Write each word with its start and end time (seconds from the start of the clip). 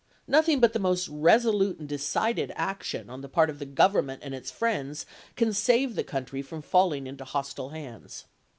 Nothing 0.27 0.59
but 0.59 0.73
the 0.73 0.79
most 0.79 1.07
resolute 1.09 1.77
and 1.77 1.87
decided 1.87 2.51
action, 2.55 3.07
on 3.07 3.21
the 3.21 3.29
part 3.29 3.51
of 3.51 3.59
the 3.59 3.67
Government 3.67 4.23
and 4.25 4.33
its 4.33 4.49
friends, 4.49 5.05
can 5.35 5.53
save 5.53 5.93
the 5.93 6.03
country 6.03 6.41
from 6.41 6.63
falling 6.63 7.05
into 7.05 7.23
hostile 7.23 7.69
hands. 7.69 8.25